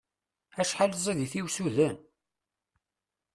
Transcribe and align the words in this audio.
Acḥal 0.61 0.91
ẓid-it 1.03 1.33
i 1.39 1.41
usuden! 1.45 1.97